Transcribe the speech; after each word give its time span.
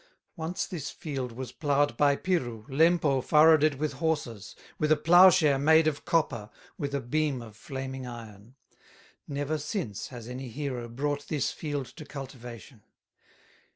Once 0.35 0.65
this 0.65 0.89
field 0.89 1.31
was 1.31 1.51
plowed 1.51 1.95
by 1.95 2.15
Piru, 2.15 2.65
Lempo 2.69 3.21
furrowed 3.23 3.61
it 3.61 3.77
with 3.77 3.93
horses, 3.93 4.55
With 4.79 4.91
a 4.91 4.95
plowshare 4.97 5.59
made 5.59 5.85
of 5.85 6.05
copper, 6.05 6.49
With 6.75 6.95
a 6.95 6.99
beam 6.99 7.39
of 7.39 7.55
flaming 7.55 8.07
iron; 8.07 8.55
Never 9.27 9.59
since 9.59 10.07
has 10.07 10.27
any 10.27 10.47
hero 10.47 10.89
Brought 10.89 11.27
this 11.27 11.51
field 11.51 11.85
to 11.85 12.03
cultivation." 12.03 12.81